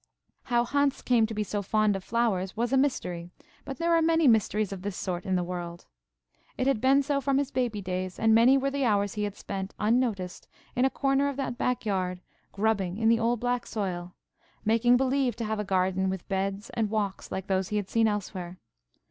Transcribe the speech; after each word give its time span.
How 0.45 0.65
Hans 0.65 1.03
came 1.03 1.27
to 1.27 1.33
be 1.35 1.43
so 1.43 1.61
fond 1.61 1.95
of 1.95 2.03
flowers 2.03 2.57
was 2.57 2.73
a 2.73 2.75
mystery; 2.75 3.29
but 3.65 3.77
there 3.77 3.93
are 3.95 4.01
many 4.01 4.27
mysteries 4.27 4.71
of 4.71 4.81
this 4.81 4.97
sort 4.97 5.25
in 5.27 5.35
the 5.35 5.43
world. 5.43 5.85
It 6.57 6.65
had 6.65 6.81
been 6.81 7.03
so 7.03 7.21
from 7.21 7.37
his 7.37 7.51
baby 7.51 7.83
days, 7.83 8.17
and 8.17 8.33
many 8.33 8.57
were 8.57 8.71
the 8.71 8.83
hours 8.83 9.13
he 9.13 9.25
had 9.25 9.35
spent, 9.35 9.75
unnoticed, 9.77 10.47
in 10.75 10.85
a 10.85 10.89
corner 10.89 11.29
of 11.29 11.37
that 11.37 11.59
back 11.59 11.85
yard, 11.85 12.19
grubbing 12.51 12.97
in 12.97 13.09
the 13.09 13.19
old 13.19 13.39
black 13.39 13.67
soil, 13.67 14.15
"making 14.65 14.97
believe" 14.97 15.35
to 15.35 15.45
have 15.45 15.59
a 15.59 15.63
garden 15.63 16.09
with 16.09 16.27
beds 16.27 16.71
and 16.71 16.89
walks 16.89 17.31
like 17.31 17.45
those 17.45 17.67
he 17.69 17.77
had 17.77 17.87
seen 17.87 18.07
elsewhere. 18.07 18.57